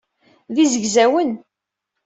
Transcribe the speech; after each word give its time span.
D 0.53 0.55
izegzawen. 0.63 1.31